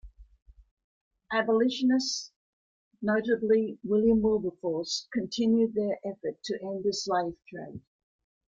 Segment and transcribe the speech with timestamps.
[1.31, 2.31] Abolitionists,
[3.03, 7.81] notably William Wilberforce, continued their effort to end the slave trade.